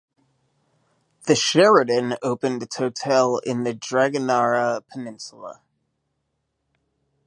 [1.27, 5.61] The Sheraton opened its hotel in the Dragonara Peninsula.